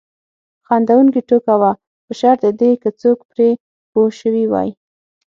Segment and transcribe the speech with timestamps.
[0.67, 1.71] خندونکې ټوکه وه
[2.05, 3.49] په شرط د دې که څوک پرې
[3.91, 4.69] پوه شوي وای.